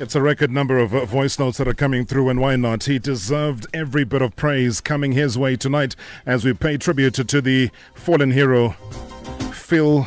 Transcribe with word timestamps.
It's 0.00 0.14
a 0.14 0.22
record 0.22 0.52
number 0.52 0.78
of 0.78 0.94
uh, 0.94 1.04
voice 1.06 1.40
notes 1.40 1.58
that 1.58 1.66
are 1.66 1.74
coming 1.74 2.06
through, 2.06 2.28
and 2.28 2.38
why 2.40 2.54
not? 2.54 2.84
He 2.84 3.00
deserved 3.00 3.66
every 3.74 4.04
bit 4.04 4.22
of 4.22 4.36
praise 4.36 4.80
coming 4.80 5.10
his 5.10 5.36
way 5.36 5.56
tonight 5.56 5.96
as 6.24 6.44
we 6.44 6.52
pay 6.52 6.76
tribute 6.76 7.14
to 7.14 7.40
the 7.40 7.70
fallen 7.94 8.30
hero, 8.30 8.76
Phil 9.52 10.06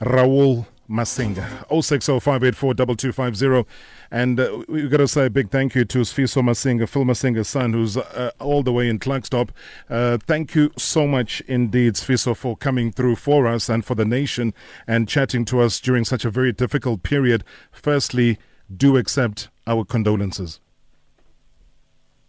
Raoul 0.00 0.66
Masinga. 0.90 1.68
0605842250. 1.68 3.64
And 4.10 4.40
uh, 4.40 4.64
we've 4.68 4.90
got 4.90 4.96
to 4.96 5.06
say 5.06 5.26
a 5.26 5.30
big 5.30 5.50
thank 5.50 5.76
you 5.76 5.84
to 5.84 5.98
Sifiso 5.98 6.42
Masinga, 6.42 6.88
Phil 6.88 7.04
Masinga's 7.04 7.46
son, 7.46 7.72
who's 7.72 7.96
uh, 7.96 8.32
all 8.40 8.64
the 8.64 8.72
way 8.72 8.88
in 8.88 8.98
Klerksdorp. 8.98 9.50
Uh, 9.88 10.18
thank 10.26 10.56
you 10.56 10.72
so 10.76 11.06
much 11.06 11.42
indeed, 11.42 11.94
Sifiso, 11.94 12.36
for 12.36 12.56
coming 12.56 12.90
through 12.90 13.14
for 13.14 13.46
us 13.46 13.68
and 13.68 13.84
for 13.84 13.94
the 13.94 14.04
nation 14.04 14.52
and 14.88 15.08
chatting 15.08 15.44
to 15.44 15.60
us 15.60 15.78
during 15.78 16.04
such 16.04 16.24
a 16.24 16.30
very 16.30 16.50
difficult 16.50 17.04
period. 17.04 17.44
Firstly, 17.70 18.36
do 18.74 18.96
accept 18.96 19.48
our 19.66 19.84
condolences. 19.84 20.60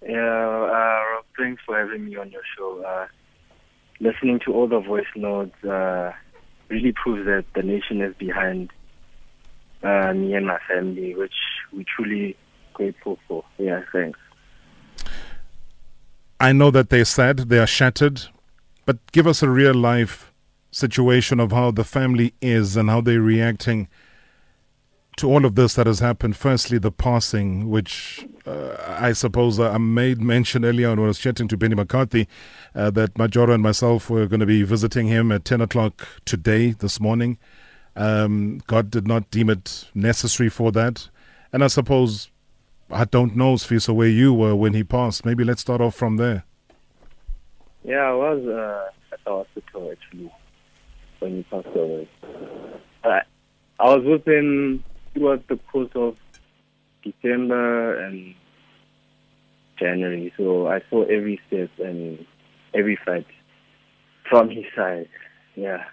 Yeah, 0.08 0.18
uh, 0.20 1.22
thanks 1.38 1.62
for 1.66 1.78
having 1.78 2.06
me 2.06 2.16
on 2.16 2.32
your 2.32 2.42
show. 2.58 2.84
Uh, 2.84 3.08
listening 4.00 4.40
to 4.46 4.54
all 4.54 4.68
the 4.68 4.80
voice 4.80 5.06
notes 5.16 5.64
uh, 5.64 6.12
really 6.70 6.92
proves 6.92 7.26
that 7.26 7.46
the 7.56 7.62
nation 7.62 8.02
is 8.02 8.16
behind 8.16 8.72
uh, 9.84 10.14
me 10.14 10.34
and 10.34 10.48
my 10.48 10.60
family, 10.68 11.14
which 11.16 11.34
we 11.72 11.86
truly 11.96 12.36
grateful 12.74 13.20
for. 13.28 13.44
Yeah, 13.58 13.82
thanks. 13.92 14.20
I 16.40 16.54
know 16.54 16.72
that 16.72 16.90
they're 16.90 17.06
sad, 17.06 17.38
they 17.50 17.60
are 17.60 17.68
shattered, 17.68 18.24
but 18.86 18.98
give 19.12 19.28
us 19.28 19.44
a 19.44 19.50
real 19.50 19.76
life 19.76 20.34
situation 20.72 21.40
of 21.40 21.52
how 21.52 21.70
the 21.70 21.84
family 21.84 22.34
is 22.42 22.76
and 22.76 22.90
how 22.90 23.02
they're 23.02 23.22
reacting 23.22 23.88
to 25.22 25.30
all 25.32 25.46
of 25.46 25.54
this 25.54 25.76
that 25.76 25.86
has 25.86 26.00
happened, 26.00 26.36
firstly, 26.36 26.80
the 26.80 26.92
passing, 26.92 27.70
which 27.70 28.28
uh, 28.48 28.76
I 28.88 29.14
suppose 29.14 29.60
I 29.60 29.78
made 29.78 30.20
mention 30.20 30.66
earlier 30.66 30.90
when 30.90 30.98
I 30.98 31.04
was 31.04 31.20
chatting 31.20 31.48
to 31.50 31.58
Benni 31.58 31.76
McCarthy 31.76 32.28
uh, 32.74 32.90
that 32.92 33.16
Majora 33.20 33.54
and 33.54 33.62
myself 33.62 34.10
were 34.10 34.26
going 34.26 34.40
to 34.40 34.48
be 34.48 34.64
visiting 34.64 35.06
him 35.06 35.32
at 35.32 35.46
10 35.46 35.62
o'clock 35.62 36.08
today, 36.26 36.72
this 36.72 37.00
morning. 37.00 37.38
Um, 37.96 38.64
God 38.66 38.90
did 38.90 39.08
not 39.08 39.30
deem 39.30 39.52
it 39.52 39.86
necessary 39.94 40.50
for 40.50 40.72
that. 40.72 41.08
And 41.54 41.64
I 41.64 41.68
suppose, 41.68 42.30
I 42.90 43.06
don't 43.06 43.36
know, 43.36 43.54
Sifiso, 43.54 43.94
where 43.94 44.08
you 44.08 44.34
were 44.34 44.56
when 44.56 44.74
he 44.74 44.84
passed. 44.84 45.24
Maybe 45.24 45.44
let's 45.44 45.62
start 45.62 45.82
off 45.82 45.94
from 45.94 46.18
there. 46.18 46.46
Yeah, 47.84 48.10
I 48.10 48.14
was 48.14 48.44
uh, 48.48 49.14
at 49.14 49.20
the 49.24 49.30
hospital 49.30 49.92
actually 49.92 50.32
when 51.20 51.36
he 51.36 51.44
passed 51.44 51.76
away. 51.76 52.10
I, 53.04 53.22
I 53.80 53.96
was 53.96 54.04
with 54.04 54.28
him 54.28 54.84
throughout 55.14 55.48
the 55.48 55.58
course 55.72 55.92
of 55.96 56.16
December 57.04 57.98
and 58.06 58.36
January. 59.80 60.34
So 60.38 60.68
I 60.68 60.82
saw 60.90 61.04
every 61.04 61.40
step 61.48 61.70
and 61.80 62.26
every 62.74 62.98
fight 63.04 63.28
from 64.30 64.50
his 64.50 64.66
side. 64.76 65.10
Yeah. 65.56 65.84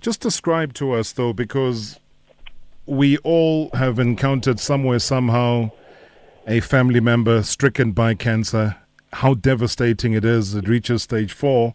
Just 0.00 0.20
describe 0.20 0.74
to 0.74 0.92
us, 0.92 1.12
though, 1.12 1.32
because 1.32 1.98
we 2.84 3.16
all 3.18 3.70
have 3.74 3.98
encountered 3.98 4.60
somewhere, 4.60 4.98
somehow, 4.98 5.70
a 6.46 6.60
family 6.60 7.00
member 7.00 7.42
stricken 7.42 7.92
by 7.92 8.14
cancer, 8.14 8.76
how 9.12 9.34
devastating 9.34 10.12
it 10.12 10.24
is. 10.24 10.54
It 10.54 10.68
reaches 10.68 11.02
stage 11.02 11.32
four, 11.32 11.74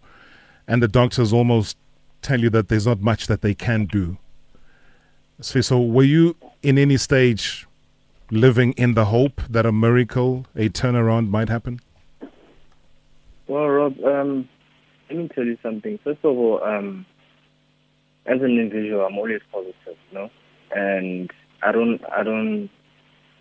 and 0.67 0.81
the 0.83 0.87
doctors 0.87 1.33
almost 1.33 1.77
tell 2.21 2.39
you 2.39 2.49
that 2.51 2.69
there's 2.69 2.85
not 2.85 3.01
much 3.01 3.27
that 3.27 3.41
they 3.41 3.53
can 3.53 3.85
do. 3.85 4.17
So, 5.43 5.81
were 5.81 6.03
you 6.03 6.35
in 6.61 6.77
any 6.77 6.97
stage 6.97 7.67
living 8.29 8.73
in 8.73 8.93
the 8.93 9.05
hope 9.05 9.41
that 9.49 9.65
a 9.65 9.71
miracle, 9.71 10.45
a 10.55 10.69
turnaround 10.69 11.29
might 11.29 11.49
happen? 11.49 11.81
Well, 13.47 13.67
Rob, 13.67 13.99
um, 14.05 14.47
let 15.09 15.17
me 15.17 15.29
tell 15.33 15.43
you 15.43 15.57
something. 15.63 15.97
First 16.03 16.19
of 16.23 16.37
all, 16.37 16.63
um, 16.63 17.07
as 18.27 18.39
an 18.39 18.59
individual, 18.59 19.01
I'm 19.01 19.17
always 19.17 19.41
positive, 19.51 19.97
you 20.11 20.17
know, 20.17 20.29
and 20.75 21.31
I 21.63 21.71
don't, 21.71 21.99
I 22.15 22.21
don't 22.21 22.69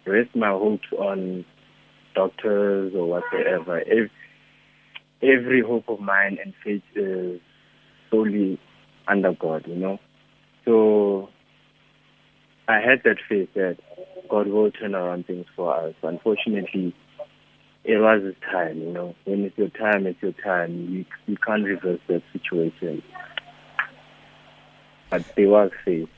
rest 0.06 0.34
my 0.34 0.48
hopes 0.48 0.88
on 0.98 1.44
doctors 2.14 2.94
or 2.94 3.06
whatever. 3.06 3.80
Every, 3.80 4.10
every 5.22 5.60
hope 5.60 5.84
of 5.88 6.00
mine 6.00 6.38
and 6.42 6.54
faith 6.64 6.82
is 6.96 7.40
solely 8.10 8.58
under 9.06 9.34
God, 9.34 9.66
you 9.66 9.76
know. 9.76 9.98
So 10.64 11.28
I 12.68 12.80
had 12.80 13.02
that 13.04 13.16
faith 13.28 13.48
that 13.54 13.78
God 14.28 14.46
will 14.46 14.70
turn 14.70 14.94
around 14.94 15.26
things 15.26 15.46
for 15.56 15.74
us. 15.74 15.94
Unfortunately, 16.02 16.94
it 17.84 17.96
was 17.96 18.22
his 18.22 18.34
time, 18.50 18.78
you 18.78 18.92
know. 18.92 19.14
When 19.24 19.44
it's 19.44 19.58
your 19.58 19.70
time, 19.70 20.06
it's 20.06 20.22
your 20.22 20.32
time. 20.32 20.88
You, 20.90 21.04
you 21.26 21.36
can't 21.36 21.64
reverse 21.64 22.00
that 22.08 22.22
situation. 22.32 23.02
But 25.10 25.24
there 25.36 25.48
was 25.48 25.70
faith. 25.84 26.08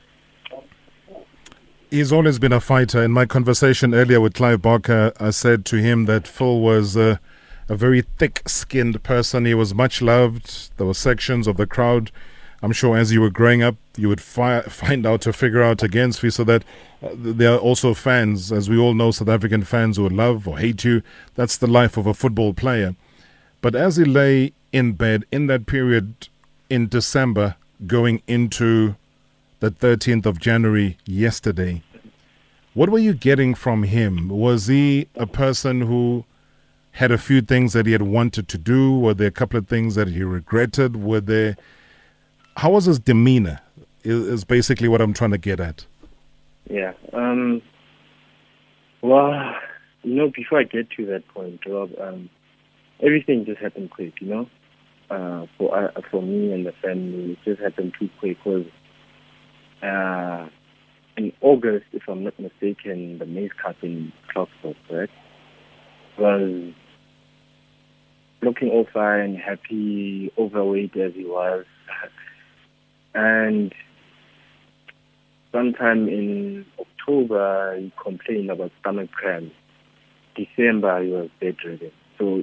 He's 1.89 2.11
always 2.11 2.39
been 2.39 2.53
a 2.53 2.59
fighter. 2.59 3.03
In 3.03 3.11
my 3.11 3.25
conversation 3.25 3.93
earlier 3.93 4.19
with 4.19 4.33
Clive 4.33 4.61
Barker, 4.61 5.13
I 5.19 5.29
said 5.29 5.65
to 5.65 5.77
him 5.77 6.05
that 6.05 6.27
Phil 6.27 6.59
was 6.59 6.95
a 6.95 7.19
very 7.69 8.01
thick 8.01 8.41
skinned 8.47 9.01
person. 9.03 9.45
He 9.45 9.53
was 9.53 9.73
much 9.73 10.01
loved. 10.01 10.77
There 10.77 10.87
were 10.87 10.93
sections 10.93 11.47
of 11.47 11.57
the 11.57 11.67
crowd 11.67 12.11
I'm 12.63 12.71
sure 12.71 12.95
as 12.95 13.11
you 13.11 13.19
were 13.19 13.29
growing 13.29 13.61
up, 13.61 13.75
you 13.97 14.07
would 14.07 14.21
fi- 14.21 14.61
find 14.61 15.05
out 15.05 15.19
to 15.21 15.33
figure 15.33 15.61
out 15.61 15.83
against 15.83 16.23
me 16.23 16.29
so 16.29 16.45
that 16.45 16.63
uh, 17.03 17.09
there 17.13 17.51
are 17.51 17.59
also 17.59 17.93
fans, 17.93 18.53
as 18.53 18.69
we 18.69 18.77
all 18.77 18.93
know, 18.93 19.11
South 19.11 19.27
African 19.27 19.65
fans 19.65 19.97
who 19.97 20.07
love 20.07 20.47
or 20.47 20.57
hate 20.57 20.85
you. 20.85 21.03
That's 21.35 21.57
the 21.57 21.67
life 21.67 21.97
of 21.97 22.07
a 22.07 22.13
football 22.13 22.53
player. 22.53 22.95
But 23.59 23.75
as 23.75 23.97
he 23.97 24.05
lay 24.05 24.53
in 24.71 24.93
bed 24.93 25.25
in 25.29 25.47
that 25.47 25.65
period 25.65 26.29
in 26.69 26.87
December, 26.87 27.57
going 27.85 28.21
into 28.27 28.95
the 29.59 29.69
13th 29.69 30.25
of 30.25 30.39
January 30.39 30.97
yesterday, 31.05 31.83
what 32.73 32.89
were 32.89 32.97
you 32.97 33.13
getting 33.13 33.55
from 33.55 33.83
him? 33.83 34.29
Was 34.29 34.67
he 34.67 35.09
a 35.15 35.27
person 35.27 35.81
who 35.81 36.23
had 36.93 37.11
a 37.11 37.17
few 37.17 37.41
things 37.41 37.73
that 37.73 37.87
he 37.87 37.91
had 37.91 38.03
wanted 38.03 38.47
to 38.47 38.57
do? 38.57 38.97
Were 38.97 39.13
there 39.13 39.27
a 39.27 39.31
couple 39.31 39.59
of 39.59 39.67
things 39.67 39.95
that 39.95 40.07
he 40.07 40.23
regretted? 40.23 40.95
Were 41.03 41.19
there 41.19 41.57
how 42.57 42.71
was 42.71 42.85
his 42.85 42.99
demeanor? 42.99 43.59
Is, 44.03 44.27
is 44.27 44.43
basically 44.43 44.89
what 44.89 45.01
I'm 45.01 45.13
trying 45.13 45.31
to 45.31 45.37
get 45.37 45.59
at. 45.59 45.85
Yeah. 46.69 46.93
Um, 47.13 47.61
well, 49.01 49.55
you 50.03 50.15
know, 50.15 50.31
before 50.35 50.59
I 50.59 50.63
get 50.63 50.89
to 50.91 51.05
that 51.07 51.27
point, 51.29 51.61
Rob, 51.65 51.91
um, 52.01 52.29
everything 53.01 53.45
just 53.45 53.59
happened 53.59 53.91
quick. 53.91 54.13
You 54.19 54.27
know, 54.27 54.49
uh, 55.09 55.45
for 55.57 55.77
uh, 55.77 56.01
for 56.11 56.21
me 56.21 56.51
and 56.51 56.65
the 56.65 56.73
family, 56.81 57.33
it 57.33 57.37
just 57.45 57.61
happened 57.61 57.93
too 57.99 58.09
quick. 58.19 58.37
Because 58.43 58.65
uh, 59.81 60.49
in 61.17 61.31
August, 61.41 61.85
if 61.93 62.03
I'm 62.07 62.23
not 62.23 62.37
mistaken, 62.39 63.19
the 63.19 63.25
Maize 63.25 63.51
Cup 63.61 63.77
in 63.81 64.11
Klerksdorp, 64.35 64.75
right, 64.91 65.09
was 66.17 66.73
looking 68.41 68.69
all 68.69 68.87
fine, 68.93 69.35
happy, 69.35 70.31
overweight 70.37 70.95
as 70.97 71.13
he 71.13 71.23
was. 71.23 71.65
And 73.15 73.73
sometime 75.51 76.07
in 76.07 76.65
October, 76.79 77.77
he 77.79 77.93
complained 78.01 78.49
about 78.49 78.71
stomach 78.81 79.11
cramps. 79.11 79.55
December, 80.35 81.03
he 81.03 81.09
was 81.11 81.29
bedridden. 81.39 81.91
So 82.17 82.41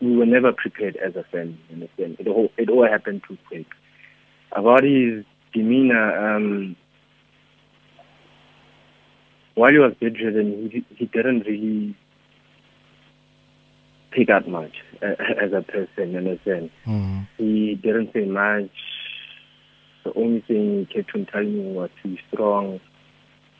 we 0.00 0.16
were 0.16 0.26
never 0.26 0.52
prepared 0.52 0.96
as 0.96 1.14
a 1.14 1.24
family. 1.24 1.58
Understand? 1.72 2.16
It 2.18 2.26
all 2.26 2.50
it 2.58 2.68
all 2.68 2.86
happened 2.86 3.22
too 3.26 3.38
quick. 3.46 3.66
About 4.50 4.82
his 4.82 5.24
demeanor, 5.54 6.34
um, 6.36 6.76
while 9.54 9.70
he 9.70 9.78
was 9.78 9.94
bedridden, 10.00 10.70
he 10.70 10.84
he 10.96 11.06
didn't 11.06 11.46
really 11.46 11.96
pick 14.10 14.28
up 14.28 14.48
much 14.48 14.74
uh, 15.00 15.14
as 15.42 15.52
a 15.52 15.62
person. 15.62 16.16
Understand? 16.16 16.70
Mm-hmm. 16.86 17.20
He 17.38 17.78
didn't 17.80 18.12
say 18.12 18.24
much 18.24 18.70
the 20.04 20.12
only 20.14 20.40
thing 20.40 20.86
he 20.86 20.94
kept 20.94 21.14
on 21.14 21.26
telling 21.26 21.52
me 21.52 21.72
was 21.72 21.90
to 22.02 22.08
be 22.08 22.20
strong, 22.32 22.80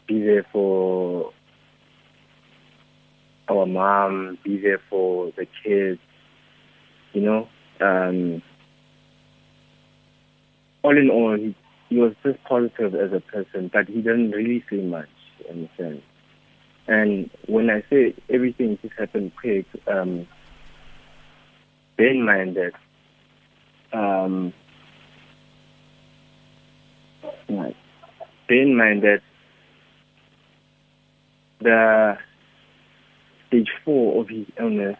be 0.07 0.21
there 0.21 0.47
for 0.53 1.33
our 3.49 3.67
mom, 3.67 4.39
be 4.45 4.61
there 4.61 4.81
for 4.91 5.33
the 5.37 5.47
kids, 5.63 6.01
you 7.13 7.23
know. 7.23 7.49
Um, 7.81 8.43
all 10.83 10.97
in 10.97 11.11
all, 11.11 11.37
he, 11.37 11.55
he 11.89 11.99
was 11.99 12.15
just 12.23 12.43
positive 12.45 12.95
as 12.95 13.13
a 13.13 13.21
person, 13.21 13.71
but 13.73 13.87
he 13.87 13.97
didn't 13.97 14.33
really 14.33 14.65
say 14.71 14.77
much, 14.77 15.09
in 15.49 15.65
a 15.65 15.83
sense. 15.83 16.03
And 16.89 17.31
when 17.47 17.71
I 17.71 17.85
say 17.89 18.15
everything 18.29 18.79
just 18.83 18.95
happened 18.99 19.33
quick, 19.41 19.67
um, 19.87 20.27
bear 21.97 22.09
in 22.11 22.25
mind 22.25 22.57
that 22.57 22.73
um, 23.97 24.53
Right. 27.53 27.77
Bear 28.49 28.63
in 28.63 28.77
mind 28.77 29.03
that 29.03 29.21
the 31.61 32.17
stage 33.49 33.69
four 33.85 34.21
of 34.23 34.29
his 34.29 34.47
illness, 34.59 34.97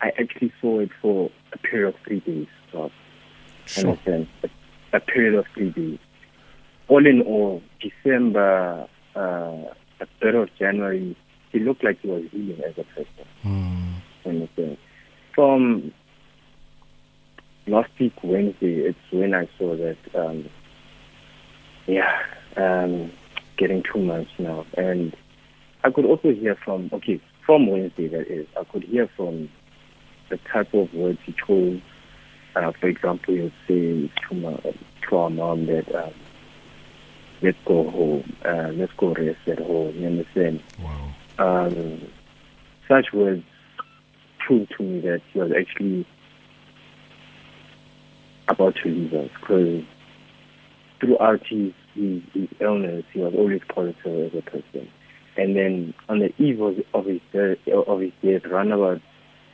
I 0.00 0.08
actually 0.18 0.52
saw 0.60 0.80
it 0.80 0.90
for 1.02 1.30
a 1.52 1.58
period 1.58 1.94
of 1.94 2.00
three 2.06 2.20
days. 2.20 2.46
So, 2.72 2.90
Sure. 3.66 3.90
understand? 3.90 4.28
A, 4.42 4.48
a 4.96 5.00
period 5.00 5.34
of 5.34 5.44
three 5.54 5.70
days. 5.70 5.98
All 6.88 7.04
in 7.06 7.20
all, 7.22 7.62
December, 7.80 8.88
uh, 9.14 9.18
a 10.00 10.06
third 10.20 10.34
of 10.34 10.48
January, 10.58 11.16
he 11.52 11.58
looked 11.58 11.84
like 11.84 12.00
he 12.00 12.08
was 12.08 12.22
healing 12.30 12.60
as 12.66 12.78
a 12.78 12.84
person. 12.84 13.26
Mm. 13.44 13.94
Understand? 14.24 14.76
From 15.34 15.92
last 17.66 17.90
week 18.00 18.12
Wednesday, 18.22 18.80
it's 18.80 18.98
when 19.12 19.34
I 19.34 19.48
saw 19.58 19.76
that. 19.76 19.96
Um, 20.14 20.48
yeah, 21.86 22.22
um, 22.56 23.12
getting 23.56 23.82
two 23.82 24.00
months 24.00 24.30
now, 24.38 24.66
and 24.76 25.16
I 25.84 25.90
could 25.90 26.04
also 26.04 26.32
hear 26.32 26.56
from 26.64 26.90
okay 26.92 27.20
from 27.44 27.68
Wednesday 27.68 28.08
that 28.08 28.26
is 28.28 28.46
I 28.58 28.64
could 28.64 28.84
hear 28.84 29.08
from 29.16 29.48
the 30.28 30.38
type 30.52 30.74
of 30.74 30.92
words 30.92 31.18
he 31.24 31.32
chose. 31.46 31.80
Uh, 32.54 32.72
for 32.80 32.88
example, 32.88 33.34
he 33.34 33.40
would 33.42 33.52
say 33.68 34.10
to, 34.28 34.34
my, 34.34 34.74
to 35.08 35.16
our 35.16 35.30
mom 35.30 35.66
that 35.66 35.94
um, 35.94 36.12
let's 37.42 37.58
go 37.66 37.88
home, 37.90 38.36
uh, 38.44 38.70
let's 38.72 38.92
go 38.96 39.12
rest 39.12 39.38
at 39.46 39.58
home. 39.58 39.94
You 39.94 40.06
understand? 40.06 40.62
Wow. 40.82 41.14
um, 41.38 42.10
such 42.88 43.12
words 43.12 43.44
proved 44.38 44.72
to 44.76 44.82
me 44.82 45.00
that 45.00 45.20
he 45.32 45.38
was 45.38 45.52
actually 45.52 46.06
about 48.48 48.74
to 48.76 48.88
leave 48.88 49.12
us 49.12 49.30
because 49.40 49.84
throughout 51.00 51.40
his, 51.46 51.72
his, 51.94 52.22
his 52.32 52.48
illness, 52.60 53.04
he 53.12 53.20
was 53.20 53.34
always 53.36 53.60
positive 53.68 54.34
as 54.34 54.38
a 54.38 54.42
person. 54.42 54.88
And 55.36 55.56
then 55.56 55.94
on 56.08 56.20
the 56.20 56.32
eve 56.42 56.60
of, 56.60 56.76
of 56.94 57.06
his 57.06 57.20
death, 57.32 57.58
of 57.68 58.00
his 58.00 58.12
death, 58.22 58.44
around 58.50 58.72
about, 58.72 59.00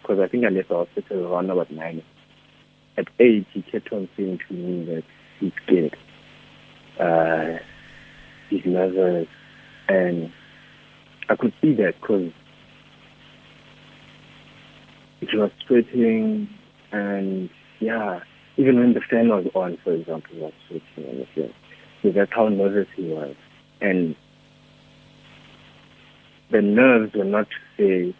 because 0.00 0.20
I 0.20 0.28
think 0.28 0.44
I 0.44 0.48
left 0.48 0.68
the 0.68 0.76
hospital 0.76 1.26
around 1.26 1.50
about 1.50 1.70
nine. 1.70 2.02
At 2.96 3.08
eight, 3.18 3.46
he 3.52 3.62
kept 3.62 3.92
on 3.92 4.08
saying 4.16 4.40
to 4.48 4.54
me 4.54 4.84
that 4.84 5.02
he's 5.40 5.52
scared, 5.64 5.96
uh, 7.00 7.58
he's 8.50 8.64
nervous, 8.64 9.28
and 9.88 10.32
I 11.28 11.36
could 11.36 11.52
see 11.60 11.74
that 11.74 11.94
because 12.00 12.30
he 15.20 15.36
was 15.36 15.50
sweating 15.66 16.48
and 16.92 17.48
yeah, 17.80 18.20
even 18.56 18.78
when 18.78 18.94
the 18.94 19.00
fan 19.00 19.28
was 19.28 19.46
on, 19.54 19.78
for 19.82 19.92
example, 19.92 20.36
was 20.36 20.52
switching 20.68 21.08
on 21.08 21.18
the 21.18 21.26
fan. 21.34 21.54
So 22.02 22.10
that's 22.10 22.32
how 22.32 22.48
nervous 22.48 22.88
he 22.96 23.04
was. 23.04 23.34
And 23.80 24.14
the 26.50 26.60
nerves 26.60 27.14
were 27.14 27.24
not 27.24 27.46
to 27.48 27.56
say, 27.76 28.16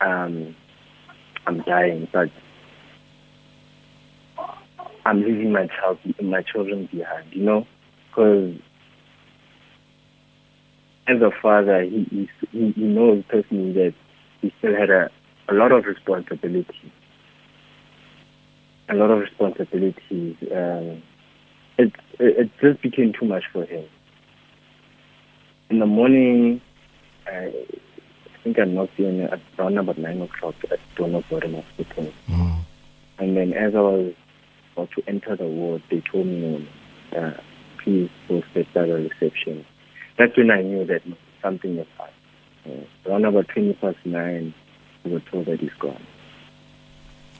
um, 0.00 0.54
I'm 1.46 1.62
dying, 1.62 2.08
but 2.12 2.30
I'm 5.06 5.22
leaving 5.22 5.52
my 5.52 5.66
child, 5.66 5.98
my 6.22 6.42
children 6.42 6.88
behind, 6.92 7.32
you 7.32 7.42
know? 7.42 7.66
Because 8.10 8.54
as 11.06 11.22
a 11.22 11.30
father, 11.40 11.82
he, 11.84 12.28
he, 12.52 12.72
he 12.72 12.82
knows 12.82 13.24
personally 13.28 13.72
that 13.72 13.94
he 14.42 14.52
still 14.58 14.76
had 14.76 14.90
a, 14.90 15.10
a 15.48 15.54
lot 15.54 15.72
of 15.72 15.86
responsibility. 15.86 16.92
A 18.90 18.94
lot 18.94 19.10
of 19.10 19.20
responsibilities. 19.20 20.36
Um, 20.50 21.02
it, 21.78 21.92
it, 22.18 22.38
it 22.38 22.50
just 22.60 22.82
became 22.82 23.12
too 23.12 23.26
much 23.26 23.44
for 23.52 23.64
him. 23.64 23.84
In 25.70 25.78
the 25.78 25.86
morning, 25.86 26.60
I 27.26 27.52
think 28.42 28.58
I 28.58 28.64
knocked 28.64 28.98
in 28.98 29.20
at 29.22 29.40
around 29.58 29.78
about 29.78 29.98
9 29.98 30.22
o'clock 30.22 30.54
at 30.70 30.80
Donogorem 30.96 31.62
Hospital. 31.62 32.12
Mm. 32.28 32.60
And 33.18 33.36
then 33.36 33.52
as 33.52 33.74
I 33.74 33.80
was 33.80 34.14
about 34.72 34.90
to 34.92 35.02
enter 35.06 35.36
the 35.36 35.46
ward, 35.46 35.82
they 35.90 36.00
told 36.10 36.26
me, 36.26 36.68
uh, 37.16 37.32
please 37.82 38.10
go 38.28 38.42
sit 38.54 38.66
at 38.74 38.86
the 38.86 39.10
reception. 39.20 39.66
That's 40.16 40.36
when 40.36 40.50
I 40.50 40.62
knew 40.62 40.84
that 40.86 41.02
something 41.42 41.76
was 41.76 41.86
up. 42.00 42.12
Uh, 42.66 43.10
around 43.10 43.24
about 43.24 43.48
20 43.48 43.74
past 43.74 43.98
9, 44.04 44.54
we 45.04 45.12
were 45.12 45.20
told 45.20 45.46
that 45.46 45.60
he's 45.60 45.72
gone. 45.78 46.04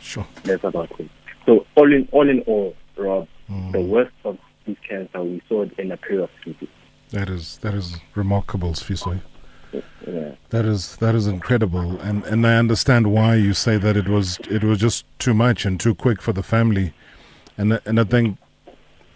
Sure. 0.00 0.27
That's 0.45 0.65
about 0.65 0.91
it. 1.00 1.11
So 1.49 1.65
all 1.77 1.91
in 1.91 2.06
all, 2.12 2.29
in 2.29 2.41
all 2.43 2.77
Rob, 2.99 3.27
Mm. 3.50 3.73
the 3.73 3.81
worst 3.81 4.12
of 4.27 4.37
this 4.67 4.77
cancer, 4.87 5.23
we 5.23 5.41
saw 5.49 5.62
it 5.62 5.73
in 5.79 5.91
a 5.91 5.97
period 5.97 6.25
of 6.25 6.31
three 6.45 6.53
days. 6.61 6.69
That 7.12 7.31
is 7.31 7.56
that 7.62 7.73
is 7.73 7.97
remarkable, 8.15 8.73
Sifiso. 8.75 9.23
Yeah. 9.73 10.33
That 10.50 10.67
is 10.67 10.97
that 10.97 11.15
is 11.15 11.27
incredible, 11.27 11.99
and 12.00 12.23
and 12.25 12.47
I 12.47 12.56
understand 12.59 13.06
why 13.11 13.37
you 13.37 13.55
say 13.55 13.79
that 13.79 13.97
it 13.97 14.06
was 14.09 14.39
it 14.50 14.62
was 14.62 14.79
just 14.79 15.06
too 15.19 15.33
much 15.33 15.65
and 15.65 15.81
too 15.81 15.95
quick 15.95 16.21
for 16.21 16.35
the 16.35 16.43
family, 16.43 16.93
and 17.56 17.73
I- 17.75 17.81
and 17.87 17.99
I 17.99 18.05
think, 18.05 18.37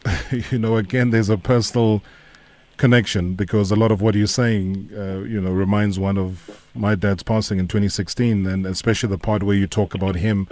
you 0.50 0.58
know, 0.58 0.79
again, 0.79 1.11
there's 1.11 1.29
a 1.29 1.37
personal 1.37 2.02
connection 2.79 3.34
because 3.34 3.70
a 3.70 3.76
lot 3.76 3.93
of 3.93 4.00
what 4.00 4.14
you're 4.14 4.26
saying, 4.26 4.88
uh, 4.96 5.19
you 5.29 5.40
know, 5.43 5.50
reminds 5.52 5.99
one 5.99 6.17
of 6.17 6.67
my 6.75 6.94
dad's 6.94 7.23
passing 7.23 7.58
in 7.58 7.69
2016, 7.69 8.46
and 8.46 8.64
especially 8.67 9.11
the 9.11 9.19
part 9.19 9.43
where 9.43 9.56
you 9.56 9.67
talk 9.67 9.93
about 9.94 10.14
him 10.17 10.49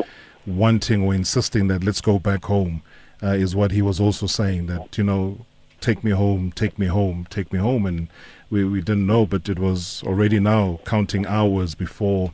wanting 0.47 1.03
or 1.03 1.15
insisting 1.15 1.69
that 1.69 1.85
let's 1.85 2.01
go 2.01 2.19
back 2.19 2.45
home, 2.47 2.83
uh, 3.23 3.29
is 3.29 3.55
what 3.55 3.71
he 3.73 3.83
was 3.83 4.01
also 4.01 4.27
saying 4.27 4.67
that 4.67 4.97
you 4.99 5.05
know, 5.05 5.45
take 5.81 6.03
me 6.05 6.11
home, 6.13 6.53
take 6.53 6.79
me 6.79 6.87
home, 6.87 7.27
take 7.31 7.53
me 7.53 7.59
home, 7.59 7.87
and 7.87 8.09
we 8.51 8.65
we 8.65 8.81
didn't 8.81 9.07
know, 9.07 9.27
but 9.27 9.49
it 9.49 9.59
was 9.59 10.03
already 10.05 10.41
now 10.41 10.81
counting 10.85 11.27
hours 11.27 11.75
before 11.75 12.33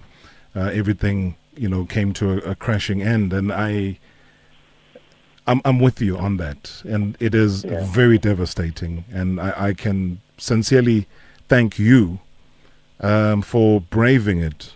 uh, 0.55 0.70
everything 0.73 1.37
you 1.56 1.69
know 1.69 1.85
came 1.85 2.12
to 2.14 2.32
a, 2.32 2.50
a 2.53 2.55
crashing 2.55 3.03
end, 3.03 3.32
and 3.32 3.53
I. 3.53 3.99
I'm 5.49 5.61
I'm 5.64 5.79
with 5.79 6.00
you 6.03 6.19
on 6.19 6.38
that, 6.38 6.82
and 6.85 7.17
it 7.20 7.32
is 7.35 7.62
Yeah. 7.64 7.85
very 7.85 8.19
devastating. 8.19 9.05
And 9.12 9.41
I, 9.41 9.69
I 9.69 9.75
can 9.75 10.20
sincerely 10.38 11.06
thank 11.49 11.79
you 11.79 12.19
um, 13.00 13.43
for 13.43 13.81
braving 13.81 14.41
it 14.41 14.73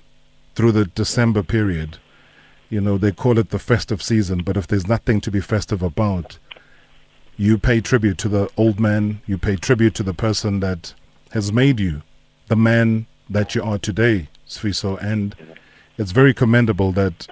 through 0.55 0.71
the 0.73 0.85
December 0.85 1.43
period. 1.43 1.99
You 2.71 2.81
know 2.81 2.97
they 2.97 3.11
call 3.13 3.37
it 3.39 3.51
the 3.51 3.59
festive 3.59 4.01
season, 4.01 4.43
but 4.45 4.57
if 4.57 4.67
there's 4.69 4.87
nothing 4.87 5.21
to 5.23 5.31
be 5.31 5.41
festive 5.41 5.83
about, 5.83 6.39
you 7.37 7.59
pay 7.59 7.81
tribute 7.81 8.17
to 8.19 8.29
the 8.29 8.49
old 8.57 8.79
man. 8.79 9.21
You 9.27 9.39
pay 9.39 9.57
tribute 9.57 9.95
to 9.97 10.03
the 10.05 10.15
person 10.15 10.61
that 10.61 10.95
has 11.33 11.53
made 11.53 11.81
you 11.81 12.03
the 12.49 12.57
man 12.57 13.07
that 13.29 13.55
you 13.55 13.63
are 13.63 13.79
today, 13.79 14.29
Sifiso, 14.49 14.97
and 15.03 15.35
it's 15.99 16.13
very 16.13 16.33
commendable 16.33 16.93
that 16.93 17.27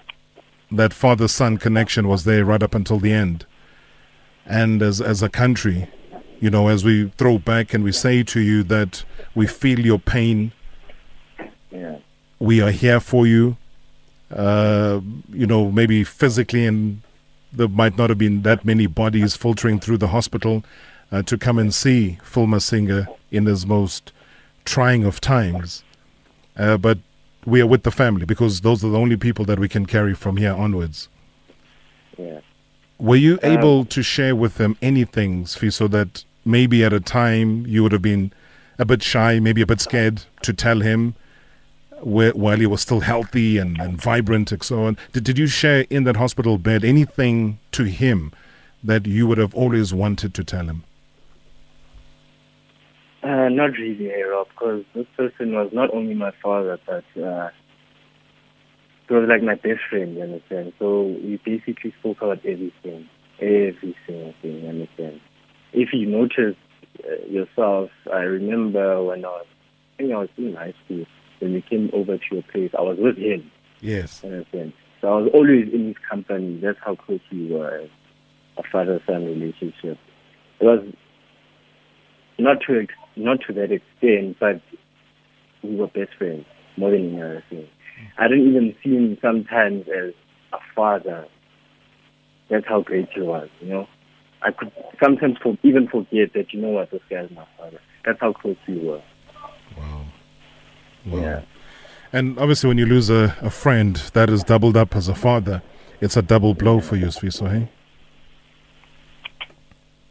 that 0.71 0.93
father 0.93 1.29
son 1.29 1.57
connection 1.57 2.09
was 2.09 2.25
there 2.25 2.45
right 2.45 2.63
up 2.63 2.75
until 2.75 2.99
the 2.99 3.13
end. 3.13 3.47
And 4.45 4.83
as 4.83 5.01
as 5.01 5.23
a 5.23 5.29
country, 5.29 5.89
you 6.41 6.51
know, 6.51 6.67
as 6.69 6.85
we 6.85 7.13
throw 7.17 7.39
back 7.39 7.73
and 7.73 7.85
we 7.85 7.93
say 7.93 8.25
to 8.25 8.41
you 8.41 8.65
that 8.65 9.05
we 9.37 9.47
feel 9.47 9.79
your 9.81 9.99
pain, 10.01 10.53
Yeah. 11.71 11.99
we 12.41 12.61
are 12.61 12.71
here 12.73 12.99
for 13.01 13.25
you. 13.27 13.57
Uh, 14.31 15.01
you 15.33 15.47
know, 15.47 15.71
maybe 15.71 16.05
physically, 16.05 16.67
and 16.67 17.01
there 17.53 17.69
might 17.69 17.97
not 17.97 18.11
have 18.11 18.19
been 18.19 18.43
that 18.43 18.65
many 18.65 18.87
bodies 18.87 19.37
filtering 19.37 19.81
through 19.81 19.99
the 19.99 20.09
hospital 20.09 20.65
uh, 21.11 21.23
to 21.23 21.39
come 21.39 21.59
and 21.59 21.73
see 21.73 22.19
Phil 22.23 22.47
Masinga 22.47 23.07
in 23.31 23.47
his 23.47 23.67
most 23.67 24.13
trying 24.65 25.05
of 25.05 25.21
times. 25.21 25.83
Uh, 26.57 26.77
but 26.77 26.99
we 27.47 27.61
are 27.61 27.67
with 27.67 27.85
the 27.85 27.91
family 27.91 28.27
because 28.27 28.61
those 28.61 28.85
are 28.85 28.91
the 28.91 28.99
only 28.99 29.17
people 29.17 29.45
that 29.47 29.59
we 29.59 29.69
can 29.69 29.87
carry 29.87 30.15
from 30.15 30.37
here 30.37 30.53
onwards. 30.53 31.09
Yeah. 32.19 32.41
Were 32.99 33.17
you 33.17 33.39
Um, 33.43 33.53
able 33.53 33.85
to 33.87 34.03
share 34.03 34.35
with 34.37 34.57
them 34.57 34.77
anything, 34.83 35.45
Sfi, 35.45 35.73
so 35.73 35.89
that 35.89 36.25
maybe 36.45 36.85
at 36.85 36.93
a 36.93 37.01
time 37.01 37.65
you 37.67 37.83
would 37.83 37.93
have 37.93 38.03
been 38.03 38.33
a 38.79 38.85
bit 38.85 39.03
shy, 39.03 39.41
maybe 39.41 39.63
a 39.63 39.67
bit 39.67 39.81
scared 39.81 40.25
to 40.43 40.53
tell 40.53 40.81
him 40.81 41.15
while 42.03 42.59
he 42.59 42.67
was 42.67 42.81
still 42.81 43.01
healthy 43.01 43.59
and, 43.59 43.81
and 43.81 44.01
vibrant 44.01 44.53
and 44.53 44.63
so 44.63 44.85
on? 44.85 44.97
Did, 45.13 45.25
did 45.25 45.39
you 45.39 45.47
share 45.47 45.87
in 45.91 46.05
that 46.05 46.17
hospital 46.17 46.59
bed 46.59 46.85
anything 46.85 47.59
to 47.73 47.85
him 47.85 48.33
that 48.83 49.07
you 49.07 49.27
would 49.27 49.39
have 49.39 49.55
always 49.55 49.93
wanted 49.93 50.35
to 50.35 50.45
tell 50.45 50.67
him? 50.67 50.85
Uh, 53.23 53.49
not 53.49 53.73
really, 53.73 54.11
Rob, 54.23 54.47
because 54.49 54.85
this 54.95 55.07
person 55.17 55.53
was 55.53 55.71
not 55.73 55.93
only 55.93 56.15
my 56.15 56.33
father, 56.43 56.79
but 56.87 57.05
uh, 57.21 57.51
he 59.09 59.15
was 59.15 59.29
like 59.29 59.43
my 59.43 59.57
best 59.57 59.81
friend, 59.91 60.15
you 60.15 60.23
understand? 60.23 60.73
So 60.79 61.03
we 61.03 61.41
basically 61.45 61.93
spoke 61.99 62.19
about 62.23 62.39
everything, 62.45 63.09
every 63.41 63.97
single 64.07 64.35
thing, 64.41 64.63
you 64.63 64.69
understand? 64.69 65.21
If 65.73 65.89
you 65.93 66.07
notice 66.07 66.57
uh, 67.05 67.27
yourself, 67.27 67.91
I 68.13 68.21
remember 68.21 69.03
when 69.03 69.25
I 69.25 69.29
was, 69.29 69.47
I 69.95 69.97
think 69.99 70.13
I 70.13 70.19
was 70.19 70.29
in 70.37 70.55
high 70.55 70.75
school, 70.85 71.05
when 71.41 71.53
we 71.55 71.63
came 71.63 71.91
over 71.93 72.17
to 72.19 72.25
your 72.31 72.43
place, 72.43 72.71
I 72.77 72.83
was 72.83 72.99
with 72.99 73.17
him, 73.17 73.51
Yes. 73.81 74.23
understand? 74.25 74.73
So 75.01 75.09
I 75.09 75.21
was 75.21 75.31
always 75.33 75.73
in 75.73 75.89
his 75.89 75.97
company. 76.11 76.59
That's 76.61 76.79
how 76.85 76.97
close 76.97 77.21
we 77.31 77.53
were, 77.53 77.87
a 78.57 78.63
father-son 78.73 79.25
relationship. 79.27 79.99
It 80.61 80.65
was 80.65 80.85
not 82.39 82.59
to 82.67 82.81
ex- 82.81 82.95
not 83.17 83.39
to 83.47 83.53
that 83.55 83.71
extent, 83.73 84.37
but 84.41 84.61
we 85.63 85.77
were 85.77 85.87
best 85.87 86.15
friends 86.19 86.47
more 86.77 86.91
than 86.91 87.13
any 87.15 87.23
other. 87.23 87.43
I 88.17 88.29
didn't 88.29 88.49
even 88.49 88.75
see 88.83 88.95
him 88.95 89.19
sometimes 89.21 89.87
as 89.89 90.15
a 90.53 90.59
father. 90.75 91.27
That's 92.49 92.67
how 92.67 92.81
great 92.83 93.09
he 93.15 93.21
was, 93.21 93.49
you 93.61 93.69
know. 93.69 93.89
I 94.43 94.53
could 94.53 94.73
sometimes 95.03 95.37
for, 95.43 95.57
even 95.63 95.89
forget 95.89 96.33
that 96.35 96.53
you 96.53 96.61
know 96.61 96.69
what 96.69 96.91
this 96.91 97.03
guy 97.11 97.23
is 97.23 97.31
my 97.33 97.45
father. 97.57 97.81
That's 98.05 98.21
how 98.21 98.33
close 98.33 98.57
we 98.67 98.79
were. 98.79 99.03
Wow. 101.11 101.21
Yeah. 101.21 101.43
And 102.13 102.39
obviously, 102.39 102.69
when 102.69 102.79
you 102.79 102.87
lose 102.87 103.11
a, 103.11 103.37
a 103.41 103.51
friend 103.51 103.97
that 104.15 104.31
is 104.31 104.43
doubled 104.43 104.77
up 104.77 104.97
as 104.97 105.09
a 105.09 105.15
father, 105.15 105.63
it's 106.01 106.17
a 106.17 106.23
double 106.23 106.55
blow 106.55 106.81
for 106.81 106.97
you, 106.97 107.07
Sifiso, 107.07 107.51
hey? 107.51 107.69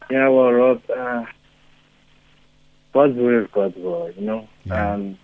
Yeah, 0.10 0.30
well, 0.30 0.52
Rob, 0.52 0.82
uh, 0.96 1.26
God's 2.94 3.18
will 3.18 3.44
is 3.44 3.50
God's 3.52 3.76
will, 3.78 4.12
you 4.12 4.26
know. 4.26 4.48
Yeah. 4.66 4.94
Um, 4.94 5.18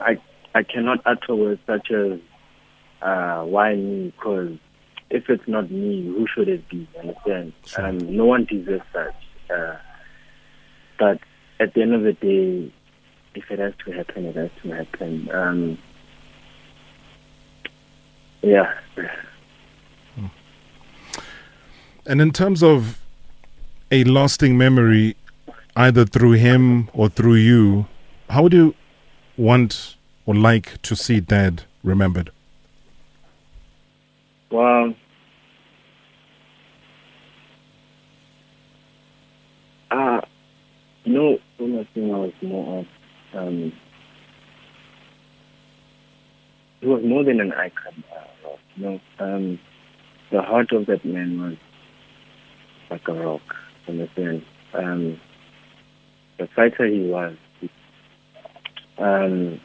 I 0.00 0.18
I 0.54 0.62
cannot 0.62 1.00
utter 1.04 1.34
words 1.34 1.60
such 1.66 1.90
as 1.90 2.18
uh, 3.02 3.42
why 3.42 3.74
me, 3.74 4.12
because 4.16 4.56
if 5.10 5.28
it's 5.28 5.46
not 5.46 5.70
me, 5.70 6.04
who 6.06 6.26
should 6.34 6.48
it 6.48 6.68
be? 6.68 6.88
Understand? 6.98 7.52
Sure. 7.66 7.86
Um, 7.86 8.16
no 8.16 8.24
one 8.24 8.44
deserves 8.44 8.84
such. 8.92 9.14
Uh, 9.54 9.76
but 10.98 11.20
at 11.60 11.74
the 11.74 11.82
end 11.82 11.94
of 11.94 12.02
the 12.02 12.12
day, 12.14 12.72
if 13.36 13.50
it 13.50 13.58
has 13.58 13.74
to 13.84 13.92
happen, 13.92 14.24
it 14.26 14.36
has 14.36 14.50
to 14.62 14.70
happen. 14.70 15.30
Um, 15.32 15.78
yeah. 18.42 18.74
And 22.06 22.20
in 22.20 22.30
terms 22.30 22.62
of 22.62 23.00
a 23.90 24.04
lasting 24.04 24.56
memory, 24.56 25.16
either 25.74 26.04
through 26.04 26.32
him 26.32 26.88
or 26.92 27.08
through 27.08 27.34
you, 27.34 27.86
how 28.30 28.44
would 28.44 28.52
you 28.52 28.74
want 29.36 29.96
or 30.24 30.34
like 30.34 30.80
to 30.82 30.94
see 30.94 31.20
dad 31.20 31.64
remembered? 31.82 32.30
Well, 34.50 34.94
uh, 39.90 40.20
you 41.04 41.12
know, 41.12 41.38
one 41.58 41.86
thing 41.92 42.14
I 42.14 42.18
was 42.18 42.32
more 42.42 42.78
of, 42.78 42.86
um, 43.36 43.72
he 46.80 46.86
was 46.86 47.02
more 47.04 47.24
than 47.24 47.40
an 47.40 47.52
icon, 47.52 48.04
uh, 48.14 48.48
you 48.76 48.84
know. 48.84 49.00
Um, 49.18 49.58
the 50.30 50.42
heart 50.42 50.72
of 50.72 50.86
that 50.86 51.04
man 51.04 51.40
was 51.40 51.56
like 52.90 53.06
a 53.08 53.12
rock, 53.12 53.42
in 53.86 54.00
a 54.00 54.12
sense. 54.14 54.44
Um, 54.74 55.20
the 56.38 56.48
fighter 56.54 56.86
he 56.86 57.00
was, 57.08 57.36
um, 58.98 59.60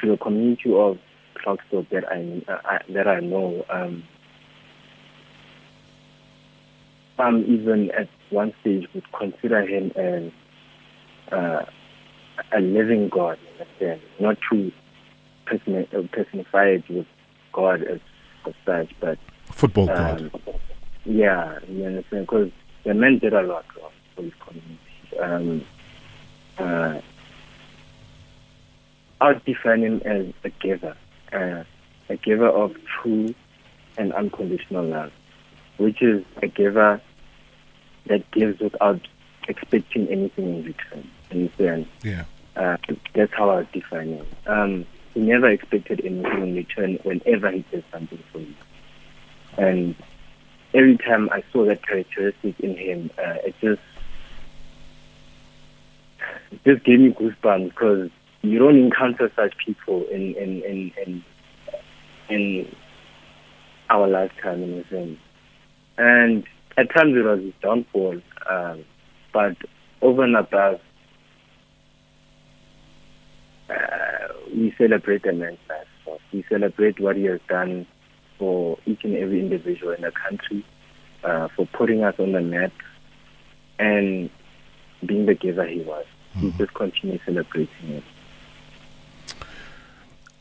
to 0.00 0.10
the 0.10 0.16
community 0.16 0.72
of 0.74 0.98
Clarksville 1.42 1.86
that 1.90 2.04
I, 2.10 2.42
uh, 2.52 2.58
I 2.64 2.78
that 2.92 3.08
I 3.08 3.20
know, 3.20 3.64
um, 3.70 4.04
some 7.20 7.44
even 7.46 7.90
at 7.90 8.08
one 8.30 8.52
stage 8.60 8.86
would 8.94 9.04
consider 9.12 9.66
him 9.66 9.92
as 9.96 10.32
uh, 11.32 11.64
a 12.52 12.60
living 12.60 13.08
God, 13.08 13.38
in 13.54 13.66
a 13.66 13.78
sense, 13.78 14.02
not 14.18 14.38
to 14.50 14.72
person, 15.46 15.86
uh, 15.92 16.02
personify 16.12 16.66
it 16.66 16.88
with 16.88 17.06
God 17.52 17.82
as, 17.82 18.00
as 18.46 18.54
such, 18.64 18.92
but 19.00 19.18
Football 19.46 19.86
god. 19.86 20.20
um, 20.20 20.30
yeah, 21.04 21.58
you 21.68 21.84
understand? 21.84 22.26
Because 22.26 22.50
the 22.84 22.94
men 22.94 23.18
did 23.18 23.32
a 23.32 23.42
lot 23.42 23.64
for 24.14 24.22
his 24.22 24.32
community. 24.40 24.78
Um, 25.20 25.64
uh, 26.58 27.00
I 29.20 29.28
would 29.28 29.44
define 29.44 29.82
him 29.82 30.00
as 30.04 30.26
a 30.44 30.50
giver, 30.50 30.96
uh, 31.32 31.64
a 32.08 32.16
giver 32.16 32.48
of 32.48 32.74
true 33.02 33.34
and 33.98 34.12
unconditional 34.14 34.84
love, 34.86 35.12
which 35.76 36.00
is 36.00 36.24
a 36.42 36.46
giver 36.46 37.02
that 38.10 38.30
gives 38.32 38.60
without 38.60 39.00
expecting 39.48 40.08
anything 40.08 40.56
in 40.56 40.64
return. 40.64 41.10
Understand? 41.30 41.86
Yeah. 42.02 42.24
Uh, 42.56 42.76
that's 43.14 43.32
how 43.32 43.50
I 43.50 43.66
define 43.72 44.08
him. 44.08 44.26
Um, 44.46 44.86
he 45.14 45.20
never 45.20 45.48
expected 45.48 46.00
anything 46.04 46.42
in 46.42 46.54
return 46.54 46.98
whenever 47.04 47.50
he 47.50 47.64
did 47.70 47.84
something 47.90 48.22
for 48.32 48.40
you. 48.40 48.54
And 49.56 49.94
every 50.74 50.98
time 50.98 51.30
I 51.30 51.42
saw 51.52 51.64
that 51.66 51.86
characteristic 51.86 52.58
in 52.60 52.76
him, 52.76 53.10
uh, 53.18 53.36
it 53.46 53.54
just 53.60 53.80
it 56.50 56.60
just 56.64 56.84
gave 56.84 57.00
me 57.00 57.10
goosebumps 57.10 57.70
because 57.70 58.10
you 58.42 58.58
don't 58.58 58.76
encounter 58.76 59.30
such 59.34 59.54
people 59.64 60.04
in 60.10 60.34
in 60.34 60.62
in 60.62 60.92
in, 61.06 61.24
in 62.28 62.76
our 63.88 64.06
lifetime 64.06 64.62
in 64.62 64.78
a 64.78 64.88
sense. 64.88 65.18
And 65.98 66.44
at 66.80 66.90
times 66.94 67.14
it 67.14 67.24
was 67.24 67.40
his 67.40 67.52
downfall, 67.62 68.20
um, 68.48 68.84
but 69.34 69.54
over 70.00 70.24
and 70.24 70.34
above, 70.34 70.80
uh, 73.68 74.28
we 74.54 74.74
celebrate 74.78 75.22
the 75.22 75.32
man's 75.32 75.58
life. 75.68 75.86
So 76.06 76.18
we 76.32 76.42
celebrate 76.48 76.98
what 76.98 77.16
he 77.16 77.24
has 77.24 77.40
done 77.48 77.86
for 78.38 78.78
each 78.86 79.04
and 79.04 79.14
every 79.14 79.40
individual 79.40 79.92
in 79.92 80.00
the 80.00 80.10
country, 80.10 80.64
uh, 81.22 81.48
for 81.54 81.66
putting 81.66 82.02
us 82.02 82.14
on 82.18 82.32
the 82.32 82.40
map, 82.40 82.72
and 83.78 84.30
being 85.04 85.26
the 85.26 85.34
giver 85.34 85.66
he 85.66 85.82
was. 85.82 86.06
We 86.42 86.52
just 86.52 86.72
continue 86.72 87.18
celebrating 87.26 87.68
it. 87.90 88.04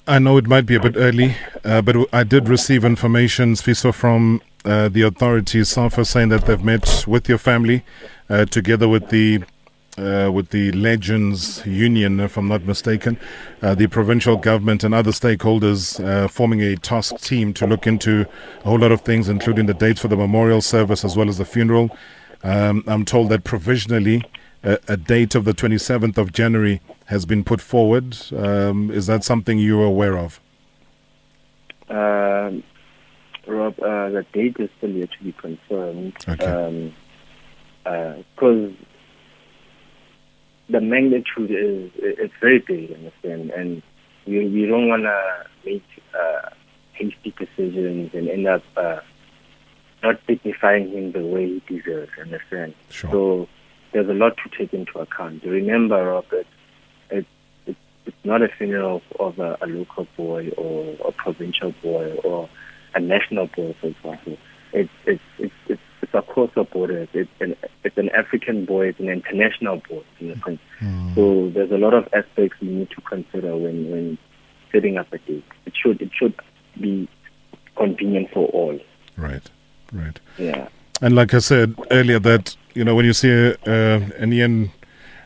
I 0.09 0.17
know 0.17 0.37
it 0.37 0.47
might 0.47 0.65
be 0.65 0.73
a 0.73 0.79
bit 0.79 0.95
early, 0.97 1.35
uh, 1.63 1.83
but 1.83 1.95
I 2.11 2.23
did 2.23 2.49
receive 2.49 2.83
information, 2.83 3.53
Sifiso, 3.53 3.93
from 3.93 4.41
uh, 4.65 4.89
the 4.89 5.03
authorities, 5.03 5.69
SAFA, 5.69 6.03
saying 6.03 6.29
that 6.29 6.47
they've 6.47 6.63
met 6.63 7.05
with 7.07 7.29
your 7.29 7.37
family, 7.37 7.85
uh, 8.27 8.45
together 8.45 8.87
with 8.87 9.09
the 9.09 9.43
uh, 9.99 10.31
with 10.33 10.49
the 10.49 10.71
Legends 10.71 11.63
Union, 11.63 12.19
if 12.21 12.37
I'm 12.37 12.47
not 12.47 12.63
mistaken, 12.63 13.19
uh, 13.61 13.75
the 13.75 13.85
provincial 13.85 14.35
government 14.35 14.83
and 14.83 14.95
other 14.95 15.11
stakeholders 15.11 16.03
uh, 16.03 16.27
forming 16.27 16.61
a 16.61 16.75
task 16.75 17.19
team 17.19 17.53
to 17.53 17.67
look 17.67 17.85
into 17.85 18.25
a 18.61 18.63
whole 18.63 18.79
lot 18.79 18.91
of 18.91 19.01
things, 19.01 19.29
including 19.29 19.67
the 19.67 19.75
dates 19.75 20.01
for 20.01 20.07
the 20.07 20.17
memorial 20.17 20.61
service 20.61 21.05
as 21.05 21.15
well 21.15 21.29
as 21.29 21.37
the 21.37 21.45
funeral. 21.45 21.95
Um, 22.43 22.83
I'm 22.87 23.05
told 23.05 23.29
that 23.29 23.43
provisionally 23.43 24.23
a, 24.63 24.77
a 24.87 24.97
date 24.97 25.35
of 25.35 25.45
the 25.45 25.53
27th 25.53 26.17
of 26.17 26.31
January 26.31 26.81
has 27.05 27.25
been 27.25 27.43
put 27.43 27.61
forward. 27.61 28.17
Um, 28.35 28.91
is 28.91 29.07
that 29.07 29.23
something 29.23 29.57
you're 29.57 29.85
aware 29.85 30.17
of? 30.17 30.39
Um, 31.89 32.63
Rob, 33.47 33.79
uh, 33.79 34.09
the 34.09 34.25
date 34.33 34.57
is 34.59 34.69
still 34.77 34.91
yet 34.91 35.09
to 35.17 35.23
be 35.23 35.31
confirmed. 35.33 36.13
Okay. 36.27 36.45
Um, 36.45 36.93
because 38.35 38.73
the 40.69 40.79
magnitude 40.79 41.49
is 41.49 41.91
it's 41.95 42.33
very 42.39 42.59
big, 42.59 42.91
understand, 42.91 43.49
and 43.49 43.81
we 44.27 44.47
we 44.47 44.65
don't 44.67 44.87
want 44.87 45.03
to 45.03 45.45
make 45.65 45.83
uh, 46.13 46.49
hasty 46.93 47.33
decisions 47.37 48.11
and 48.13 48.29
end 48.29 48.47
up 48.47 48.63
uh, 48.77 48.99
not 50.03 50.25
dignifying 50.27 50.91
him 50.91 51.11
the 51.11 51.25
way 51.25 51.59
he 51.67 51.77
deserves, 51.77 52.11
understand. 52.21 52.75
Sure. 52.89 53.09
So 53.09 53.49
there's 53.91 54.10
a 54.10 54.13
lot 54.13 54.38
to 54.38 54.58
take 54.58 54.74
into 54.74 55.00
account. 55.00 55.43
Remember, 55.43 56.03
Robert, 56.03 56.48
it, 57.10 57.25
it, 57.65 57.75
it's 58.05 58.17
not 58.24 58.41
a 58.41 58.48
funeral 58.48 59.01
of 59.19 59.39
a, 59.39 59.58
a 59.62 59.67
local 59.67 60.08
boy 60.15 60.50
or 60.58 60.96
a 61.08 61.12
provincial 61.12 61.74
boy 61.81 62.15
or 62.24 62.50
a 62.96 63.00
national 63.00 63.48
boy, 63.48 63.75
for 63.79 63.88
example. 63.88 64.38
It's 64.72 64.89
it's 65.05 65.22
it's 65.39 65.53
it's, 65.67 65.81
it's 66.01 66.13
across 66.13 66.51
the 66.55 66.63
border. 66.63 67.08
It's 67.13 67.29
an 67.39 67.55
it's 67.84 67.98
an 67.98 68.10
African 68.10 68.65
boy. 68.65 68.89
It's 68.89 69.00
an 69.00 69.10
international 69.10 69.81
boy. 69.89 70.03
In 70.19 70.31
a 70.31 70.39
sense. 70.41 70.60
Mm. 70.79 71.15
So 71.15 71.50
there's 71.50 71.72
a 71.72 71.77
lot 71.77 71.93
of 71.93 72.08
aspects 72.13 72.60
we 72.62 72.67
need 72.67 72.89
to 72.91 73.01
consider 73.01 73.55
when 73.58 73.89
when 73.89 74.17
setting 74.72 74.98
up 74.98 75.12
a 75.12 75.17
date. 75.19 75.43
It 75.65 75.74
should 75.75 76.01
it 76.01 76.12
should 76.13 76.36
be 76.79 77.10
convenient 77.75 78.29
for 78.31 78.48
all. 78.50 78.79
Right, 79.17 79.50
right. 79.91 80.19
Yeah. 80.38 80.67
And 81.01 81.15
like 81.15 81.34
I 81.34 81.39
said 81.39 81.75
earlier, 81.91 82.19
that 82.19 82.55
you 82.79 82.86
know 82.86 82.95
when 82.95 83.03
you 83.03 83.12
see 83.12 83.29
uh, 83.67 84.00
an 84.24 84.31
Ian 84.31 84.71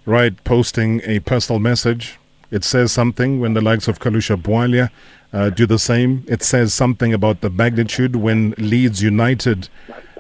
Wright 0.07 0.43
posting 0.43 1.01
a 1.03 1.19
personal 1.19 1.60
message, 1.60 2.17
it 2.50 2.63
says 2.63 2.91
something. 2.91 3.39
When 3.39 3.53
the 3.53 3.62
likes 3.62 3.88
of 3.88 4.00
Kalusha 4.00 4.41
Bwalya 4.41 4.89
uh, 5.31 5.51
do 5.51 5.67
the 5.67 5.77
same, 5.77 6.25
it 6.27 6.41
says 6.41 6.74
something 6.74 7.13
about 7.13 7.41
the 7.41 7.51
magnitude. 7.51 8.15
When 8.15 8.55
Leeds 8.57 9.03
United 9.03 9.69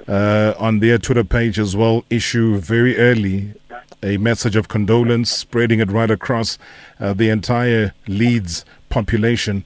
uh, 0.07 0.53
on 0.59 0.77
their 0.77 0.99
Twitter 0.99 1.23
page 1.23 1.57
as 1.57 1.75
well 1.75 2.05
issue 2.11 2.59
very 2.59 2.99
early 2.99 3.55
a 4.03 4.17
message 4.17 4.55
of 4.55 4.67
condolence, 4.67 5.31
spreading 5.31 5.79
it 5.79 5.89
right 5.89 6.11
across 6.11 6.59
uh, 6.99 7.13
the 7.13 7.29
entire 7.29 7.95
Leeds 8.07 8.63
population, 8.89 9.65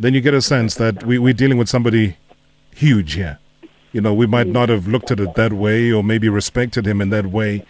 then 0.00 0.14
you 0.14 0.20
get 0.20 0.34
a 0.34 0.42
sense 0.42 0.74
that 0.74 1.04
we, 1.04 1.18
we're 1.18 1.32
dealing 1.32 1.58
with 1.58 1.68
somebody 1.68 2.16
huge 2.74 3.12
here. 3.12 3.38
You 3.94 4.00
know, 4.00 4.12
we 4.12 4.26
might 4.26 4.48
not 4.48 4.70
have 4.70 4.88
looked 4.88 5.12
at 5.12 5.20
it 5.20 5.36
that 5.36 5.52
way 5.52 5.92
or 5.92 6.02
maybe 6.02 6.28
respected 6.28 6.84
him 6.84 7.00
in 7.00 7.10
that 7.10 7.26
way, 7.26 7.64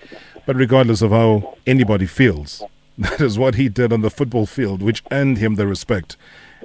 But 0.47 0.57
regardless 0.57 1.03
of 1.03 1.11
how 1.11 1.57
anybody 1.67 2.07
feels, 2.07 2.63
that 2.99 3.21
is 3.21 3.39
what 3.39 3.57
he 3.57 3.69
did 3.69 3.93
on 3.93 4.01
the 4.01 4.11
football 4.11 4.47
field, 4.47 4.83
which 4.83 5.03
earned 5.13 5.37
him 5.37 5.57
the 5.57 5.67
respect. 5.67 6.17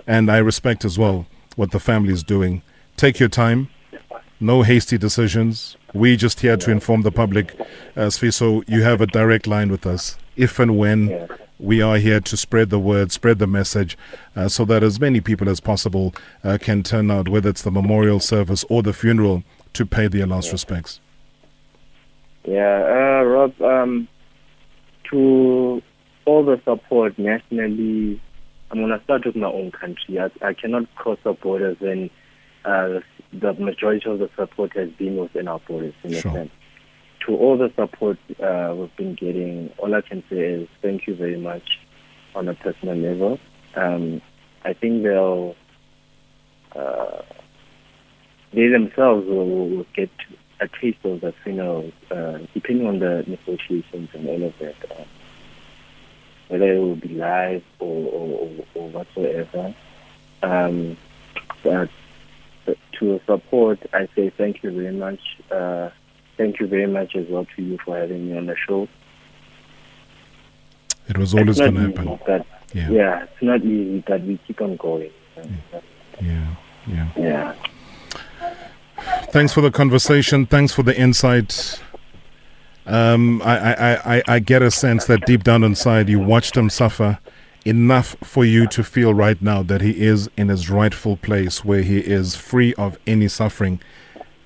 And 0.07 0.31
I 0.31 0.37
respect 0.37 0.85
as 0.85 0.97
well 0.97 1.27
what 1.57 1.71
the 1.71 1.79
family 1.79 2.13
is 2.13 2.23
doing. 2.23 2.61
Take 2.95 3.19
your 3.19 3.27
time, 3.27 3.69
no 4.39 4.61
hasty 4.61 4.97
decisions. 4.97 5.75
We 5.93 6.15
just 6.15 6.39
here 6.39 6.55
to 6.55 6.71
inform 6.71 7.01
the 7.01 7.11
public. 7.11 7.53
As 7.97 8.23
Uh, 8.23 8.31
so 8.31 8.63
you 8.65 8.83
have 8.83 9.01
a 9.01 9.07
direct 9.07 9.45
line 9.45 9.69
with 9.71 9.85
us 9.85 10.17
if 10.37 10.57
and 10.57 10.77
when 10.77 11.27
we 11.59 11.81
are 11.81 11.97
here 11.97 12.21
to 12.21 12.37
spread 12.37 12.69
the 12.69 12.79
word, 12.79 13.11
spread 13.11 13.37
the 13.37 13.47
message, 13.47 13.97
uh, 14.35 14.47
so 14.47 14.65
that 14.65 14.81
as 14.81 14.99
many 14.99 15.19
people 15.19 15.49
as 15.49 15.59
possible 15.59 16.15
uh, 16.43 16.57
can 16.59 16.81
turn 16.81 17.11
out, 17.11 17.27
whether 17.27 17.49
it's 17.49 17.61
the 17.61 17.71
memorial 17.71 18.19
service 18.19 18.63
or 18.69 18.81
the 18.81 18.93
funeral, 18.93 19.43
to 19.73 19.85
pay 19.85 20.07
their 20.07 20.25
last 20.25 20.47
yeah. 20.47 20.51
respects. 20.53 20.99
Yeah, 22.45 23.19
uh, 23.21 23.23
Rob, 23.23 23.61
um, 23.61 24.07
to 25.11 25.81
all 26.25 26.45
the 26.45 26.61
support 26.63 27.19
nationally, 27.19 28.21
I'm 28.71 28.79
going 28.79 28.97
to 28.97 29.03
start 29.03 29.25
with 29.25 29.35
my 29.35 29.47
own 29.47 29.71
country. 29.71 30.19
I, 30.19 30.29
I 30.41 30.53
cannot 30.53 30.93
cross 30.95 31.17
the 31.23 31.33
borders 31.33 31.77
and 31.81 32.09
uh, 32.65 33.01
the 33.33 33.53
majority 33.53 34.09
of 34.09 34.19
the 34.19 34.29
support 34.35 34.75
has 34.75 34.89
been 34.91 35.17
within 35.17 35.47
our 35.47 35.59
borders, 35.59 35.93
in 36.03 36.13
sure. 36.13 36.31
a 36.31 36.33
sense. 36.33 36.51
To 37.29 37.35
all 37.35 37.59
the 37.59 37.71
support 37.75 38.17
uh, 38.41 38.73
we've 38.75 38.95
been 38.95 39.13
getting, 39.13 39.71
all 39.77 39.93
I 39.93 40.01
can 40.01 40.23
say 40.31 40.37
is 40.37 40.67
thank 40.81 41.05
you 41.05 41.13
very 41.13 41.37
much 41.37 41.77
on 42.33 42.47
a 42.47 42.55
personal 42.55 42.95
level. 42.95 43.39
Um, 43.75 44.19
I 44.65 44.73
think 44.73 45.03
they'll, 45.03 45.55
uh, 46.75 47.21
they 48.51 48.65
themselves 48.69 49.27
will, 49.27 49.47
will, 49.47 49.85
get 49.95 50.09
a 50.59 50.67
taste 50.81 51.05
of 51.05 51.21
the 51.21 51.31
funeral, 51.43 51.91
uh, 52.09 52.39
depending 52.55 52.87
on 52.87 52.97
the 52.97 53.23
negotiations 53.27 54.09
and 54.15 54.27
all 54.27 54.41
of 54.41 54.57
that. 54.57 54.75
Um, 54.89 55.05
whether 56.47 56.73
it 56.73 56.79
will 56.79 56.95
be 56.95 57.09
live 57.09 57.63
or, 57.77 58.11
or, 58.11 58.51
or 58.73 58.89
whatsoever. 58.89 59.75
Um, 60.41 60.97
but 61.61 61.89
to 62.93 63.21
support, 63.27 63.85
I 63.93 64.07
say 64.15 64.31
thank 64.31 64.63
you 64.63 64.71
very 64.71 64.95
much. 64.95 65.19
Uh, 65.51 65.91
thank 66.39 66.59
you 66.59 66.67
very 66.67 66.87
much 66.87 67.15
as 67.15 67.27
well 67.27 67.45
to 67.55 67.61
you 67.61 67.77
for 67.83 67.97
having 67.97 68.29
me 68.29 68.37
on 68.37 68.45
the 68.47 68.55
show. 68.55 68.87
It 71.07 71.17
was 71.17 71.35
always 71.35 71.59
going 71.59 71.75
to 71.75 71.81
happen. 71.81 72.19
But, 72.25 72.45
yeah. 72.73 72.89
yeah, 72.89 73.23
it's 73.23 73.41
not 73.41 73.61
easy, 73.61 74.03
but 74.07 74.21
we 74.21 74.37
keep 74.47 74.61
on 74.61 74.77
going. 74.77 75.11
Yeah, 76.21 76.55
yeah. 76.87 77.09
Yeah. 77.17 77.55
Thanks 79.31 79.53
for 79.53 79.61
the 79.61 79.71
conversation. 79.71 80.45
Thanks 80.45 80.73
for 80.73 80.81
the 80.83 80.97
insight. 80.97 81.81
Um, 82.85 83.41
I, 83.43 83.73
I, 83.73 84.15
I, 84.15 84.23
I 84.27 84.39
get 84.39 84.61
a 84.61 84.71
sense 84.71 85.05
that 85.05 85.25
deep 85.25 85.43
down 85.43 85.63
inside 85.63 86.09
you 86.09 86.19
watched 86.19 86.55
him 86.55 86.69
suffer 86.69 87.19
enough 87.65 88.15
for 88.23 88.45
you 88.45 88.65
to 88.67 88.83
feel 88.83 89.13
right 89.13 89.41
now 89.41 89.61
that 89.63 89.81
he 89.81 90.01
is 90.01 90.29
in 90.37 90.47
his 90.47 90.69
rightful 90.69 91.17
place 91.17 91.65
where 91.65 91.81
he 91.81 91.99
is 91.99 92.35
free 92.35 92.73
of 92.75 92.97
any 93.05 93.27
suffering 93.27 93.81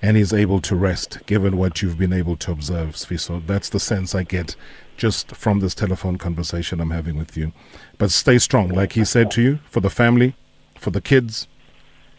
and 0.04 0.18
is 0.18 0.34
able 0.34 0.60
to 0.60 0.76
rest, 0.76 1.26
given 1.26 1.56
what 1.56 1.82
you've 1.82 1.98
been 1.98 2.12
able 2.12 2.36
to 2.36 2.52
observe, 2.52 2.90
Sifiso. 2.90 3.42
That's 3.48 3.70
the 3.70 3.80
sense 3.80 4.14
I 4.14 4.24
get 4.24 4.58
just 4.98 5.34
from 5.34 5.62
this 5.62 5.74
telephone 5.74 6.18
conversation 6.18 6.82
I'm 6.82 6.92
having 6.92 7.18
with 7.18 7.38
you. 7.38 7.54
But 7.98 8.12
stay 8.12 8.38
strong, 8.38 8.68
like 8.68 8.92
he 8.94 9.06
said 9.06 9.32
to 9.32 9.42
you, 9.42 9.60
for 9.70 9.80
the 9.80 9.90
family, 9.90 10.36
for 10.78 10.92
the 10.92 11.00
kids. 11.00 11.48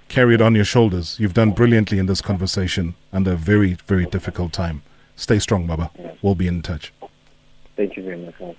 Carry 0.09 0.35
it 0.35 0.41
on 0.41 0.55
your 0.55 0.65
shoulders. 0.65 1.21
You've 1.21 1.35
done 1.35 1.51
brilliantly 1.51 1.99
in 1.99 2.07
this 2.07 2.23
conversation 2.23 2.95
under 3.13 3.33
a 3.33 3.37
very, 3.37 3.75
very 3.87 4.07
difficult 4.07 4.55
time. 4.55 4.83
Stay 5.15 5.39
strong, 5.39 5.67
Baba. 5.67 5.91
We'll 6.23 6.35
be 6.35 6.47
in 6.47 6.63
touch. 6.63 6.91
Thank 7.77 7.99
you 7.99 8.03
very 8.03 8.17
much. 8.17 8.57